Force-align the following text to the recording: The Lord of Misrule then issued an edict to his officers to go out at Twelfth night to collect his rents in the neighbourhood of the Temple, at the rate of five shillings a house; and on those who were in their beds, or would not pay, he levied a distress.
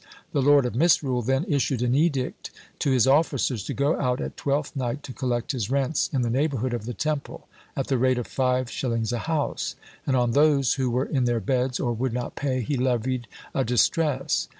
The 0.31 0.41
Lord 0.41 0.65
of 0.65 0.73
Misrule 0.73 1.21
then 1.21 1.45
issued 1.47 1.83
an 1.83 1.93
edict 1.93 2.49
to 2.79 2.89
his 2.89 3.05
officers 3.05 3.63
to 3.65 3.73
go 3.75 3.99
out 3.99 4.19
at 4.19 4.35
Twelfth 4.35 4.75
night 4.75 5.03
to 5.03 5.13
collect 5.13 5.51
his 5.51 5.69
rents 5.69 6.09
in 6.11 6.23
the 6.23 6.29
neighbourhood 6.31 6.73
of 6.73 6.85
the 6.85 6.93
Temple, 6.95 7.47
at 7.75 7.85
the 7.85 7.99
rate 7.99 8.17
of 8.17 8.25
five 8.25 8.67
shillings 8.67 9.11
a 9.13 9.19
house; 9.19 9.75
and 10.07 10.15
on 10.15 10.31
those 10.31 10.73
who 10.73 10.89
were 10.89 11.05
in 11.05 11.25
their 11.25 11.39
beds, 11.39 11.79
or 11.79 11.93
would 11.93 12.13
not 12.13 12.33
pay, 12.35 12.61
he 12.61 12.77
levied 12.77 13.27
a 13.53 13.63
distress. 13.63 14.49